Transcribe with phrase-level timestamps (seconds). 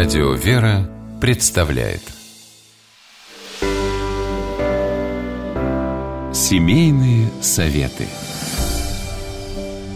[0.00, 0.88] Радио «Вера»
[1.20, 2.02] представляет
[6.32, 8.06] Семейные советы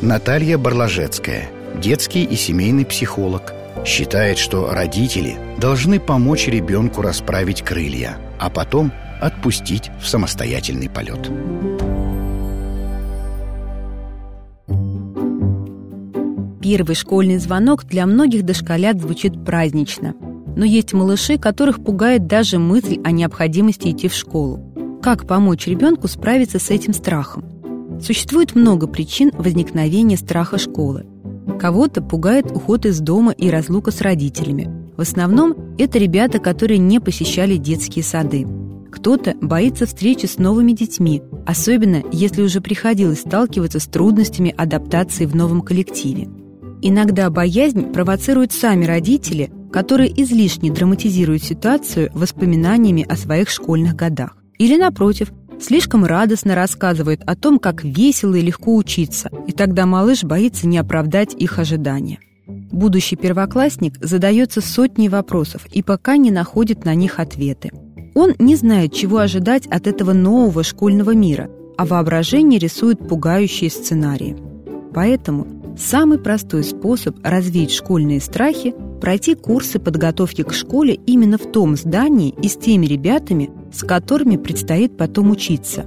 [0.00, 3.52] Наталья Барлажецкая, детский и семейный психолог,
[3.84, 11.28] считает, что родители должны помочь ребенку расправить крылья, а потом отпустить в самостоятельный полет.
[16.70, 20.14] Первый школьный звонок для многих дошколят звучит празднично.
[20.54, 25.00] Но есть малыши, которых пугает даже мысль о необходимости идти в школу.
[25.02, 27.42] Как помочь ребенку справиться с этим страхом?
[28.02, 31.06] Существует много причин возникновения страха школы.
[31.58, 34.70] Кого-то пугает уход из дома и разлука с родителями.
[34.94, 38.46] В основном это ребята, которые не посещали детские сады.
[38.90, 45.34] Кто-то боится встречи с новыми детьми, особенно если уже приходилось сталкиваться с трудностями адаптации в
[45.34, 46.28] новом коллективе.
[46.80, 54.36] Иногда боязнь провоцируют сами родители, которые излишне драматизируют ситуацию воспоминаниями о своих школьных годах.
[54.58, 60.24] Или, напротив, слишком радостно рассказывают о том, как весело и легко учиться, и тогда малыш
[60.24, 62.20] боится не оправдать их ожидания.
[62.46, 67.70] Будущий первоклассник задается сотней вопросов и пока не находит на них ответы.
[68.14, 74.36] Он не знает, чего ожидать от этого нового школьного мира, а воображение рисует пугающие сценарии.
[74.94, 81.76] Поэтому Самый простой способ развеять школьные страхи– пройти курсы подготовки к школе именно в том
[81.76, 85.86] здании и с теми ребятами, с которыми предстоит потом учиться.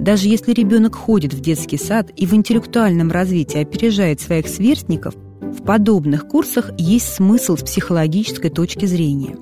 [0.00, 5.62] Даже если ребенок ходит в детский сад и в интеллектуальном развитии опережает своих сверстников, в
[5.62, 9.36] подобных курсах есть смысл с психологической точки зрения.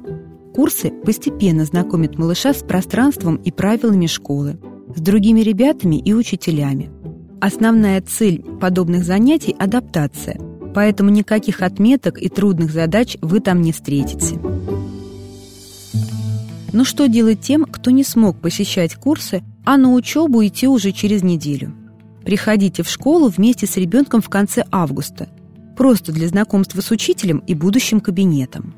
[0.55, 4.59] Курсы постепенно знакомят малыша с пространством и правилами школы,
[4.95, 6.91] с другими ребятами и учителями–
[7.41, 10.39] Основная цель подобных занятий– адаптация,
[10.75, 14.39] поэтому никаких отметок и трудных задач вы там не встретите.
[16.75, 21.23] Но что делать тем, кто не смог посещать курсы, а на учебу идти уже через
[21.23, 21.75] неделю?
[22.27, 25.31] Приходите в школу вместе с ребенком в конце августа,
[25.79, 28.75] просто для знакомства с учителем и будущим кабинетом.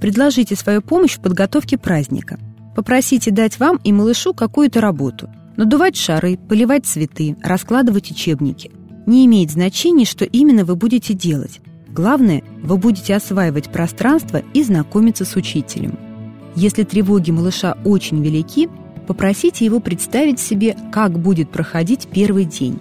[0.00, 2.40] Предложите свою помощь в подготовке праздника.
[2.74, 8.70] Попросите дать вам и малышу какую-то работу– Надувать шары, поливать цветы, раскладывать учебники.
[9.04, 11.60] Не имеет значения, что именно вы будете делать.
[11.90, 15.98] Главное, вы будете осваивать пространство и знакомиться с учителем.
[16.56, 18.70] Если тревоги малыша очень велики,
[19.06, 22.78] попросите его представить себе, как будет проходить первый день.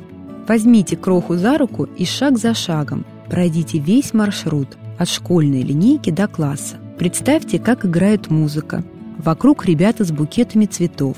[0.47, 6.29] Возьмите кроху за руку и шаг за шагом пройдите весь маршрут от школьной линейки до
[6.29, 6.77] класса.
[6.97, 8.85] Представьте, как играет музыка.
[9.17, 11.17] Вокруг ребята с букетами цветов.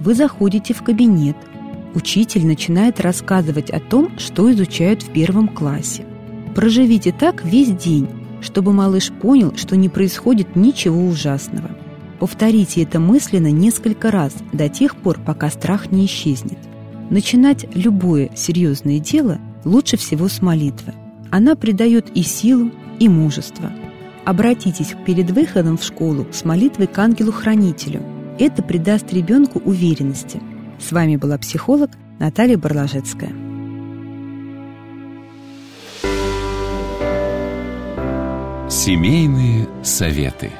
[0.00, 1.36] Вы заходите в кабинет.
[1.94, 6.06] Учитель начинает рассказывать о том, что изучают в первом классе.
[6.54, 8.08] Проживите так весь день,
[8.40, 11.70] чтобы малыш понял, что не происходит ничего ужасного.
[12.18, 16.58] Повторите это мысленно несколько раз до тех пор, пока страх не исчезнет.
[17.10, 20.94] Начинать любое серьезное дело лучше всего с молитвы.
[21.30, 23.70] Она придает и силу, и мужество.
[24.24, 28.00] Обратитесь перед выходом в школу с молитвой к ангелу-хранителю–
[28.40, 30.40] это придаст ребенку уверенности.
[30.78, 33.30] С вами была психолог Наталья Барлажецкая.
[38.70, 40.50] Семейные советы.